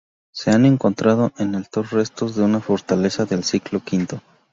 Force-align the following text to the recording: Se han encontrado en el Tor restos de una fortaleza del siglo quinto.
Se 0.31 0.49
han 0.49 0.65
encontrado 0.65 1.31
en 1.37 1.53
el 1.53 1.69
Tor 1.69 1.93
restos 1.93 2.35
de 2.35 2.41
una 2.41 2.59
fortaleza 2.59 3.25
del 3.25 3.43
siglo 3.43 3.81
quinto. 3.81 4.19